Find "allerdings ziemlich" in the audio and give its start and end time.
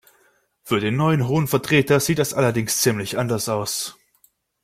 2.33-3.19